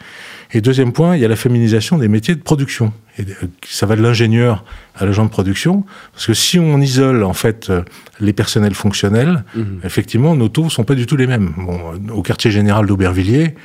Et 0.54 0.62
deuxième 0.62 0.94
point, 0.94 1.16
il 1.16 1.22
y 1.22 1.25
a 1.25 1.28
la 1.28 1.36
féminisation 1.36 1.98
des 1.98 2.08
métiers 2.08 2.36
de 2.36 2.42
production. 2.42 2.94
Et 3.18 3.24
euh, 3.24 3.48
ça 3.68 3.86
va 3.86 3.96
de 3.96 4.02
l'ingénieur 4.02 4.63
à 4.96 5.06
l'agent 5.06 5.25
de 5.25 5.30
production, 5.30 5.84
parce 6.13 6.28
que 6.28 6.34
si 6.34 6.60
on 6.60 6.80
isole 6.80 7.24
en 7.24 7.34
fait 7.34 7.70
euh, 7.70 7.82
les 8.20 8.34
personnels 8.34 8.75
fonctionnels, 8.75 9.44
mhm. 9.56 9.80
effectivement, 9.84 10.36
nos 10.36 10.50
taux 10.50 10.70
sont 10.70 10.84
pas 10.84 10.96
du 10.96 11.08
tout 11.08 11.18
les 11.18 11.28
mêmes. 11.28 11.54
Bon, 11.58 11.80
au 12.13 12.22
quartier 12.22 12.52
général 12.52 12.86
d'Aubervilliers, 12.86 13.56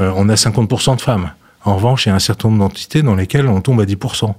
euh, 0.00 0.12
on 0.14 0.28
a 0.28 0.34
50% 0.34 0.96
de 0.96 1.00
femmes. 1.00 1.30
En 1.64 1.74
revanche, 1.74 2.06
il 2.06 2.10
y 2.10 2.12
a 2.12 2.14
un 2.14 2.20
certain 2.20 2.48
nombre 2.48 2.60
d'entités 2.60 3.02
dans 3.02 3.16
lesquelles 3.16 3.48
on 3.48 3.60
tombe 3.60 3.80
à 3.80 3.84
10%. 3.84 4.34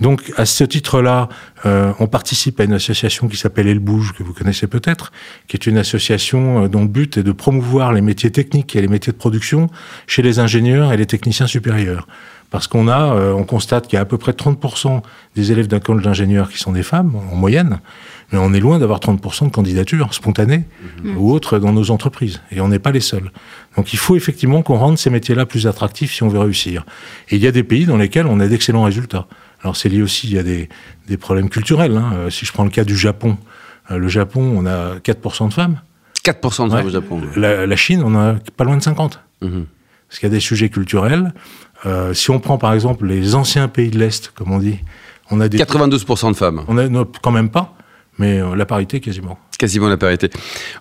Donc, 0.00 0.32
à 0.36 0.46
ce 0.46 0.64
titre-là, 0.64 1.28
euh, 1.66 1.92
on 1.98 2.06
participe 2.06 2.58
à 2.60 2.64
une 2.64 2.72
association 2.72 3.28
qui 3.28 3.36
s'appelle 3.36 3.68
Elle 3.68 3.80
Bouge, 3.80 4.14
que 4.16 4.22
vous 4.22 4.32
connaissez 4.32 4.66
peut-être, 4.66 5.12
qui 5.46 5.56
est 5.56 5.66
une 5.66 5.76
association 5.76 6.64
euh, 6.64 6.68
dont 6.68 6.82
le 6.82 6.88
but 6.88 7.18
est 7.18 7.22
de 7.22 7.32
promouvoir 7.32 7.92
les 7.92 8.00
métiers 8.00 8.30
techniques 8.30 8.74
et 8.76 8.80
les 8.80 8.88
métiers 8.88 9.12
de 9.12 9.18
production 9.18 9.68
chez 10.06 10.22
les 10.22 10.38
ingénieurs 10.38 10.92
et 10.92 10.96
les 10.96 11.06
techniciens 11.06 11.46
supérieurs. 11.46 12.06
Parce 12.50 12.66
qu'on 12.66 12.88
a, 12.88 13.14
euh, 13.14 13.32
on 13.32 13.44
constate 13.44 13.86
qu'il 13.86 13.94
y 13.94 13.98
a 13.98 14.00
à 14.00 14.04
peu 14.04 14.18
près 14.18 14.32
30% 14.32 15.02
des 15.36 15.52
élèves 15.52 15.68
d'un 15.68 15.78
collège 15.78 16.02
d'ingénieurs 16.02 16.50
qui 16.50 16.58
sont 16.58 16.72
des 16.72 16.82
femmes, 16.82 17.14
en 17.14 17.36
moyenne, 17.36 17.78
mais 18.32 18.38
on 18.38 18.52
est 18.52 18.58
loin 18.58 18.78
d'avoir 18.80 18.98
30% 18.98 19.46
de 19.46 19.50
candidatures 19.50 20.12
spontanées 20.14 20.64
mmh. 21.04 21.16
ou 21.16 21.32
autres 21.32 21.58
dans 21.58 21.72
nos 21.72 21.92
entreprises. 21.92 22.40
Et 22.50 22.60
on 22.60 22.68
n'est 22.68 22.80
pas 22.80 22.90
les 22.90 23.00
seuls. 23.00 23.30
Donc 23.76 23.92
il 23.92 23.98
faut 23.98 24.16
effectivement 24.16 24.62
qu'on 24.62 24.76
rende 24.76 24.98
ces 24.98 25.10
métiers-là 25.10 25.46
plus 25.46 25.68
attractifs 25.68 26.12
si 26.12 26.24
on 26.24 26.28
veut 26.28 26.40
réussir. 26.40 26.84
Et 27.28 27.36
il 27.36 27.42
y 27.42 27.46
a 27.46 27.52
des 27.52 27.62
pays 27.62 27.86
dans 27.86 27.96
lesquels 27.96 28.26
on 28.26 28.40
a 28.40 28.48
d'excellents 28.48 28.84
résultats. 28.84 29.28
Alors 29.62 29.76
c'est 29.76 29.88
lié 29.88 30.02
aussi, 30.02 30.36
a 30.38 30.42
des, 30.42 30.68
des 31.06 31.16
problèmes 31.16 31.48
culturels. 31.48 31.96
Hein. 31.96 32.12
Euh, 32.14 32.30
si 32.30 32.46
je 32.46 32.52
prends 32.52 32.64
le 32.64 32.70
cas 32.70 32.84
du 32.84 32.96
Japon, 32.96 33.36
euh, 33.90 33.98
le 33.98 34.08
Japon, 34.08 34.54
on 34.56 34.66
a 34.66 34.96
4% 34.96 35.48
de 35.48 35.54
femmes. 35.54 35.80
4% 36.24 36.66
de 36.66 36.70
femmes 36.70 36.86
au 36.86 36.90
Japon. 36.90 37.20
La, 37.36 37.76
Chine, 37.76 38.02
on 38.04 38.14
a 38.14 38.34
pas 38.56 38.64
loin 38.64 38.76
de 38.76 38.82
50. 38.82 39.20
Mmh. 39.42 39.48
Parce 40.08 40.18
qu'il 40.18 40.28
y 40.28 40.32
a 40.32 40.34
des 40.34 40.40
sujets 40.40 40.68
culturels. 40.68 41.32
Euh, 41.86 42.12
si 42.14 42.30
on 42.30 42.40
prend 42.40 42.58
par 42.58 42.74
exemple 42.74 43.06
les 43.06 43.34
anciens 43.34 43.68
pays 43.68 43.90
de 43.90 43.98
l'Est, 43.98 44.32
comme 44.34 44.52
on 44.52 44.58
dit, 44.58 44.78
on 45.30 45.40
a 45.40 45.48
des... 45.48 45.58
92% 45.58 46.32
de 46.32 46.36
femmes. 46.36 46.62
On 46.68 46.76
a 46.76 47.04
quand 47.22 47.30
même 47.30 47.48
pas, 47.48 47.74
mais 48.18 48.40
la 48.56 48.66
parité 48.66 49.00
quasiment. 49.00 49.38
Quasiment 49.58 49.88
la 49.88 49.96
parité. 49.96 50.30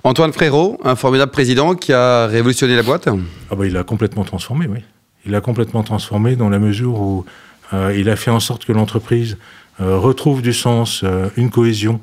Antoine 0.04 0.34
Frérot, 0.34 0.80
un 0.84 0.96
formidable 0.96 1.32
président 1.32 1.76
qui 1.76 1.94
a 1.94 2.28
révolutionné 2.28 2.76
la 2.76 2.84
boîte 2.84 3.08
ah 3.52 3.56
bah, 3.56 3.68
Il 3.68 3.78
a 3.78 3.84
complètement 3.84 4.24
transformé, 4.24 4.68
oui. 4.68 4.80
Il 5.26 5.36
a 5.36 5.42
complètement 5.42 5.84
transformé 5.84 6.36
dans 6.36 6.50
la 6.50 6.60
mesure 6.60 7.00
où 7.00 7.26
euh, 7.74 7.94
il 7.96 8.10
a 8.10 8.16
fait 8.16 8.32
en 8.32 8.40
sorte 8.40 8.66
que 8.66 8.74
l'entreprise 8.74 9.38
retrouve 9.80 10.42
du 10.42 10.52
sens, 10.52 11.06
une 11.38 11.50
cohésion. 11.50 12.02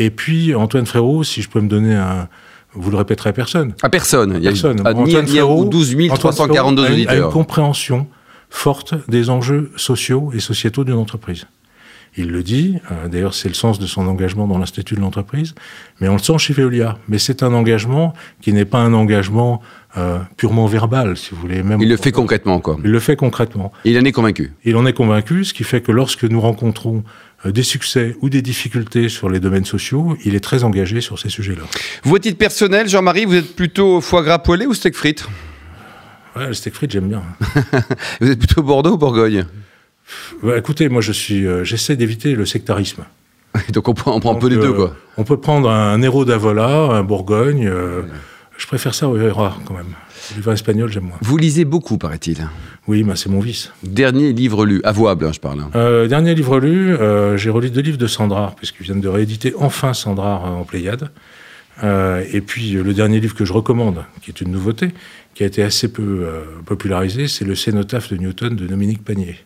et 0.00 0.10
puis, 0.10 0.52
Antoine 0.52 0.84
Frérot, 0.84 1.22
si 1.22 1.40
je 1.40 1.48
peux 1.48 1.60
me 1.60 1.68
donner 1.68 1.94
un, 1.94 2.26
vous 2.74 2.90
le 2.90 2.96
répéterez 2.96 3.30
à 3.30 3.32
personne. 3.32 3.74
À 3.82 3.88
personne. 3.88 4.34
Il 4.36 4.42
y 4.42 4.48
a, 4.48 4.50
personne. 4.50 4.84
À, 4.84 4.90
Antoine 4.90 5.26
Frérot, 5.26 5.64
12 5.64 5.96
342 6.08 6.90
auditeurs. 6.90 7.12
A 7.12 7.16
une 7.18 7.32
compréhension 7.32 8.08
forte 8.50 8.94
des 9.08 9.30
enjeux 9.30 9.70
sociaux 9.76 10.32
et 10.34 10.40
sociétaux 10.40 10.84
d'une 10.84 10.96
entreprise. 10.96 11.46
Il 12.16 12.30
le 12.30 12.42
dit, 12.42 12.78
euh, 12.90 13.08
d'ailleurs 13.08 13.32
c'est 13.32 13.48
le 13.48 13.54
sens 13.54 13.78
de 13.78 13.86
son 13.86 14.06
engagement 14.06 14.46
dans 14.46 14.58
l'Institut 14.58 14.96
de 14.96 15.00
l'entreprise, 15.00 15.54
mais 16.00 16.08
on 16.08 16.14
le 16.14 16.18
sent 16.18 16.36
chez 16.38 16.52
Veolia. 16.52 16.98
Mais 17.08 17.18
c'est 17.18 17.42
un 17.42 17.54
engagement 17.54 18.12
qui 18.42 18.52
n'est 18.52 18.66
pas 18.66 18.80
un 18.80 18.92
engagement 18.92 19.62
euh, 19.96 20.18
purement 20.36 20.66
verbal, 20.66 21.16
si 21.16 21.30
vous 21.30 21.40
voulez. 21.40 21.62
Même 21.62 21.80
il 21.80 21.88
le 21.88 21.96
fait 21.96 22.12
concrètement, 22.12 22.60
quoi. 22.60 22.76
Il 22.84 22.90
le 22.90 23.00
fait 23.00 23.16
concrètement. 23.16 23.72
il 23.84 23.98
en 23.98 24.04
est 24.04 24.12
convaincu. 24.12 24.52
Il 24.64 24.76
en 24.76 24.84
est 24.84 24.92
convaincu, 24.92 25.44
ce 25.44 25.54
qui 25.54 25.64
fait 25.64 25.80
que 25.80 25.90
lorsque 25.90 26.24
nous 26.24 26.40
rencontrons 26.40 27.02
euh, 27.46 27.52
des 27.52 27.62
succès 27.62 28.14
ou 28.20 28.28
des 28.28 28.42
difficultés 28.42 29.08
sur 29.08 29.30
les 29.30 29.40
domaines 29.40 29.64
sociaux, 29.64 30.16
il 30.24 30.34
est 30.34 30.40
très 30.40 30.64
engagé 30.64 31.00
sur 31.00 31.18
ces 31.18 31.30
sujets-là. 31.30 31.62
Vous, 32.04 32.16
à 32.16 32.18
titre 32.18 32.38
personnel, 32.38 32.88
Jean-Marie, 32.88 33.24
vous 33.24 33.36
êtes 33.36 33.56
plutôt 33.56 34.02
foie 34.02 34.22
gras 34.22 34.38
poêlé 34.38 34.66
ou 34.66 34.74
steak 34.74 34.94
frites? 34.94 35.26
Ouais, 36.36 36.46
le 36.46 36.54
steak 36.54 36.74
frites, 36.74 36.90
j'aime 36.90 37.08
bien. 37.08 37.22
vous 38.20 38.30
êtes 38.30 38.38
plutôt 38.38 38.62
Bordeaux 38.62 38.92
ou 38.92 38.98
Bourgogne? 38.98 39.46
Bah, 40.42 40.56
Écoutez, 40.58 40.88
moi, 40.88 41.00
je 41.00 41.12
suis, 41.12 41.46
euh, 41.46 41.64
j'essaie 41.64 41.96
d'éviter 41.96 42.34
le 42.34 42.46
sectarisme. 42.46 43.04
Donc 43.72 43.88
on 43.88 43.94
prend, 43.94 44.14
on 44.14 44.20
prend 44.20 44.36
un 44.36 44.38
peu 44.38 44.48
les 44.48 44.56
deux, 44.56 44.70
euh, 44.70 44.72
quoi. 44.72 44.96
On 45.16 45.24
peut 45.24 45.38
prendre 45.38 45.70
un 45.70 46.00
héros 46.02 46.24
d'Avola, 46.24 46.68
un 46.68 47.02
Bourgogne. 47.02 47.70
je 48.56 48.66
préfère 48.66 48.94
ça 48.94 49.08
au 49.08 49.16
Herrera, 49.16 49.58
quand 49.66 49.74
même. 49.74 49.94
Le 50.36 50.42
vin 50.42 50.52
espagnol, 50.52 50.90
j'aime 50.90 51.04
moins. 51.04 51.18
Vous 51.20 51.36
lisez 51.36 51.64
beaucoup, 51.64 51.98
paraît-il. 51.98 52.48
Oui, 52.86 53.02
bah, 53.02 53.14
c'est 53.16 53.28
mon 53.28 53.40
vice. 53.40 53.72
Dernier 53.82 54.32
livre 54.32 54.64
lu, 54.64 54.80
avouable, 54.84 55.26
hein, 55.26 55.32
je 55.32 55.40
parle. 55.40 55.60
Hein. 55.60 55.70
Euh, 55.74 56.06
dernier 56.06 56.34
livre 56.34 56.58
lu, 56.58 56.94
euh, 56.94 57.36
j'ai 57.36 57.50
relu 57.50 57.70
deux 57.70 57.80
livres 57.80 57.98
de 57.98 58.06
Sandra, 58.06 58.54
puisqu'ils 58.56 58.84
viennent 58.84 59.00
de 59.00 59.08
rééditer 59.08 59.54
enfin 59.58 59.94
Sandra 59.94 60.40
en 60.40 60.64
Pléiade. 60.64 61.10
Euh, 61.82 62.24
et 62.32 62.40
puis 62.40 62.72
le 62.72 62.94
dernier 62.94 63.18
livre 63.20 63.34
que 63.34 63.44
je 63.44 63.52
recommande, 63.52 64.04
qui 64.20 64.30
est 64.30 64.40
une 64.40 64.52
nouveauté, 64.52 64.90
qui 65.34 65.42
a 65.42 65.46
été 65.46 65.62
assez 65.62 65.90
peu 65.90 66.26
popularisé, 66.66 67.28
c'est 67.28 67.44
Le 67.44 67.54
Cénotaphe 67.54 68.12
de 68.12 68.16
Newton 68.16 68.54
de 68.54 68.66
Dominique 68.66 69.04
Panier 69.04 69.36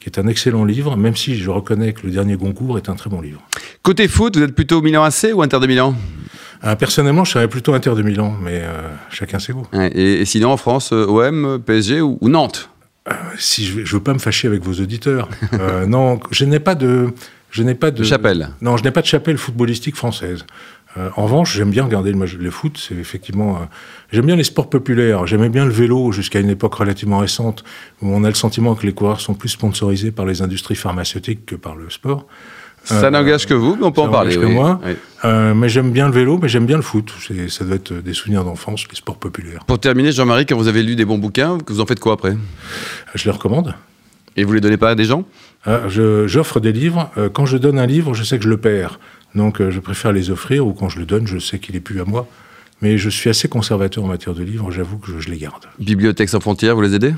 qui 0.00 0.08
est 0.08 0.18
un 0.18 0.26
excellent 0.26 0.64
livre, 0.64 0.96
même 0.96 1.14
si 1.14 1.36
je 1.36 1.50
reconnais 1.50 1.92
que 1.92 2.06
le 2.06 2.12
dernier 2.12 2.36
Goncourt 2.36 2.78
est 2.78 2.88
un 2.88 2.94
très 2.94 3.10
bon 3.10 3.20
livre. 3.20 3.42
Côté 3.82 4.08
foot, 4.08 4.36
vous 4.36 4.42
êtes 4.42 4.54
plutôt 4.54 4.80
Milan 4.80 5.04
AC 5.04 5.28
ou 5.34 5.42
Inter 5.42 5.60
de 5.60 5.66
Milan? 5.66 5.94
Euh, 6.64 6.74
personnellement, 6.74 7.24
je 7.24 7.32
serais 7.32 7.48
plutôt 7.48 7.74
Inter 7.74 7.94
de 7.94 8.02
Milan, 8.02 8.34
mais 8.42 8.60
euh, 8.62 8.88
chacun 9.10 9.38
ses 9.38 9.52
goûts. 9.52 9.66
Et, 9.94 10.24
sinon, 10.24 10.50
en 10.50 10.56
France, 10.56 10.92
euh, 10.92 11.06
OM, 11.06 11.60
PSG 11.64 12.00
ou, 12.00 12.18
Nantes? 12.22 12.70
Si 13.38 13.64
je 13.64 13.80
ne 13.80 13.84
veux 13.84 14.00
pas 14.00 14.12
me 14.12 14.18
fâcher 14.18 14.46
avec 14.46 14.62
vos 14.62 14.74
auditeurs. 14.74 15.28
non, 15.88 16.20
je 16.30 16.44
n'ai 16.44 16.60
pas 16.60 16.74
de. 16.74 17.08
Je 17.50 17.64
n'ai 17.64 17.74
pas 17.74 17.90
de, 17.90 18.04
chapelle. 18.04 18.50
Non, 18.60 18.76
je 18.76 18.84
n'ai 18.84 18.92
pas 18.92 19.00
de 19.00 19.06
chapelle 19.06 19.36
footballistique 19.36 19.96
française. 19.96 20.44
En 20.96 21.24
revanche, 21.24 21.56
j'aime 21.56 21.70
bien 21.70 21.84
regarder 21.84 22.12
le, 22.12 22.24
le 22.24 22.50
foot. 22.50 22.76
C'est 22.76 22.96
effectivement. 22.96 23.68
j'aime 24.12 24.26
bien 24.26 24.36
les 24.36 24.44
sports 24.44 24.68
populaires. 24.68 25.26
J'aimais 25.26 25.48
bien 25.48 25.64
le 25.64 25.70
vélo 25.70 26.12
jusqu'à 26.12 26.40
une 26.40 26.50
époque 26.50 26.74
relativement 26.74 27.18
récente 27.18 27.64
où 28.02 28.08
on 28.08 28.24
a 28.24 28.28
le 28.28 28.34
sentiment 28.34 28.74
que 28.74 28.86
les 28.86 28.92
coureurs 28.92 29.20
sont 29.20 29.34
plus 29.34 29.50
sponsorisés 29.50 30.10
par 30.10 30.26
les 30.26 30.42
industries 30.42 30.74
pharmaceutiques 30.74 31.46
que 31.46 31.54
par 31.54 31.76
le 31.76 31.90
sport. 31.90 32.26
Ça 32.84 33.06
euh, 33.06 33.10
n'engage 33.10 33.46
que 33.46 33.54
vous, 33.54 33.76
mais 33.76 33.84
on 33.84 33.92
peut 33.92 34.00
en 34.00 34.08
parler. 34.08 34.36
Que 34.36 34.46
moi. 34.46 34.80
Euh, 35.24 35.54
mais 35.54 35.68
j'aime 35.68 35.90
bien 35.90 36.06
le 36.06 36.12
vélo, 36.12 36.38
mais 36.40 36.48
j'aime 36.48 36.66
bien 36.66 36.76
le 36.76 36.82
foot. 36.82 37.12
Ça 37.48 37.64
doit 37.64 37.76
être 37.76 37.92
des 37.92 38.14
souvenirs 38.14 38.44
d'enfance, 38.44 38.86
les 38.88 38.96
sports 38.96 39.18
populaires. 39.18 39.64
Pour 39.66 39.78
terminer, 39.78 40.12
Jean-Marie, 40.12 40.46
quand 40.46 40.56
vous 40.56 40.68
avez 40.68 40.82
lu 40.82 40.96
des 40.96 41.04
bons 41.04 41.18
bouquins, 41.18 41.58
vous 41.68 41.80
en 41.80 41.86
faites 41.86 42.00
quoi 42.00 42.14
après? 42.14 42.36
Je 43.14 43.24
les 43.24 43.30
recommande. 43.30 43.74
Et 44.36 44.44
vous 44.44 44.52
les 44.52 44.60
donnez 44.60 44.76
pas 44.76 44.90
à 44.90 44.94
des 44.94 45.04
gens? 45.04 45.24
J'offre 45.88 46.60
des 46.60 46.72
livres. 46.72 47.10
Euh, 47.18 47.28
quand 47.28 47.44
je 47.46 47.58
donne 47.58 47.78
un 47.78 47.86
livre, 47.86 48.14
je 48.14 48.24
sais 48.24 48.38
que 48.38 48.44
je 48.44 48.48
le 48.48 48.56
perds. 48.56 48.98
Donc 49.34 49.62
je 49.62 49.80
préfère 49.80 50.12
les 50.12 50.30
offrir, 50.30 50.66
ou 50.66 50.72
quand 50.72 50.88
je 50.88 50.98
le 50.98 51.06
donne, 51.06 51.26
je 51.26 51.38
sais 51.38 51.58
qu'il 51.58 51.76
est 51.76 51.80
plus 51.80 52.00
à 52.00 52.04
moi. 52.04 52.28
Mais 52.82 52.96
je 52.96 53.10
suis 53.10 53.28
assez 53.28 53.46
conservateur 53.46 54.04
en 54.04 54.06
matière 54.06 54.34
de 54.34 54.42
livres, 54.42 54.70
j'avoue 54.70 54.96
que 54.96 55.20
je, 55.20 55.28
les 55.28 55.36
garde. 55.36 55.66
Bibliothèque 55.78 56.30
sans 56.30 56.40
frontières, 56.40 56.74
vous 56.74 56.80
les 56.80 56.94
aidez? 56.94 57.12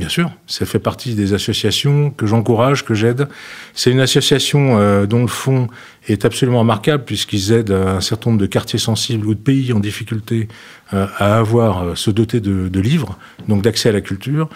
Bien 0.00 0.08
sûr, 0.08 0.32
ça 0.48 0.66
fait 0.66 0.80
partie 0.80 1.14
des 1.14 1.34
associations 1.34 2.10
que 2.10 2.26
j'encourage, 2.26 2.84
que 2.84 2.94
j'aide. 2.94 3.28
C'est 3.74 3.92
une 3.92 4.00
association 4.00 4.76
euh, 4.76 5.06
dont 5.06 5.20
le 5.20 5.28
fond 5.28 5.68
est 6.08 6.24
absolument 6.24 6.60
remarquable 6.60 7.04
puisqu'ils 7.04 7.52
aident 7.52 7.70
un 7.70 8.00
certain 8.00 8.30
nombre 8.30 8.40
de 8.40 8.46
quartiers 8.46 8.80
sensibles 8.80 9.24
ou 9.24 9.34
de 9.34 9.40
pays 9.40 9.72
en 9.72 9.78
difficulté 9.78 10.48
euh, 10.92 11.06
à 11.18 11.38
avoir, 11.38 11.82
euh, 11.84 11.94
se 11.94 12.10
doter 12.10 12.40
de, 12.40 12.68
de 12.68 12.80
livres, 12.80 13.16
donc 13.46 13.62
d'accès 13.62 13.90
à 13.90 13.92
la 13.92 14.00
culture. 14.00 14.48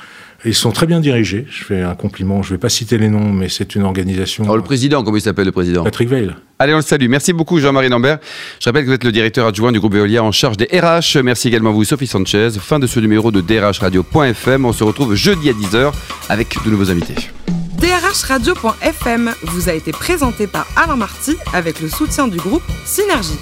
Ils 0.44 0.54
sont 0.54 0.70
très 0.70 0.86
bien 0.86 1.00
dirigés. 1.00 1.46
Je 1.50 1.64
fais 1.64 1.82
un 1.82 1.94
compliment. 1.94 2.42
Je 2.42 2.52
ne 2.52 2.54
vais 2.56 2.60
pas 2.60 2.68
citer 2.68 2.96
les 2.96 3.08
noms, 3.08 3.32
mais 3.32 3.48
c'est 3.48 3.74
une 3.74 3.82
organisation. 3.82 4.44
Oh, 4.48 4.54
le 4.56 4.62
président, 4.62 5.02
comment 5.02 5.16
il 5.16 5.20
s'appelle 5.20 5.46
le 5.46 5.52
président 5.52 5.82
Patrick 5.82 6.08
Veil. 6.08 6.30
Allez, 6.60 6.74
on 6.74 6.76
le 6.76 6.82
salue. 6.82 7.08
Merci 7.08 7.32
beaucoup, 7.32 7.58
Jean-Marie 7.58 7.88
Lambert. 7.88 8.18
Je 8.60 8.68
rappelle 8.68 8.82
que 8.82 8.88
vous 8.88 8.94
êtes 8.94 9.04
le 9.04 9.12
directeur 9.12 9.46
adjoint 9.46 9.72
du 9.72 9.80
groupe 9.80 9.94
Veolia 9.94 10.22
en 10.22 10.30
charge 10.30 10.56
des 10.56 10.66
RH. 10.66 11.20
Merci 11.24 11.48
également 11.48 11.70
à 11.70 11.72
vous, 11.72 11.84
Sophie 11.84 12.06
Sanchez. 12.06 12.50
Fin 12.60 12.78
de 12.78 12.86
ce 12.86 13.00
numéro 13.00 13.32
de 13.32 13.40
drhradio.fm. 13.40 14.64
On 14.64 14.72
se 14.72 14.84
retrouve 14.84 15.14
jeudi 15.16 15.50
à 15.50 15.52
10h 15.52 15.92
avec 16.28 16.56
de 16.64 16.70
nouveaux 16.70 16.90
invités. 16.90 17.14
drhradio.fm 17.78 19.32
vous 19.42 19.68
a 19.68 19.72
été 19.72 19.90
présenté 19.90 20.46
par 20.46 20.68
Alain 20.76 20.96
Marty 20.96 21.36
avec 21.52 21.80
le 21.80 21.88
soutien 21.88 22.28
du 22.28 22.36
groupe 22.38 22.62
Synergie. 22.84 23.38